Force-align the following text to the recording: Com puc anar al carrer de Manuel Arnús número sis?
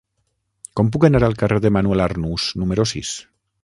Com 0.79 0.89
puc 0.95 1.05
anar 1.11 1.21
al 1.29 1.37
carrer 1.43 1.61
de 1.69 1.73
Manuel 1.79 2.05
Arnús 2.09 2.51
número 2.63 2.91
sis? 2.97 3.19